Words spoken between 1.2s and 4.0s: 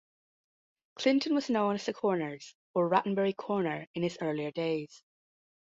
was known as "The Corners" or "Rattenbury Corner"